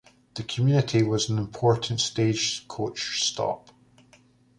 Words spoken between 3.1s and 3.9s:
stop.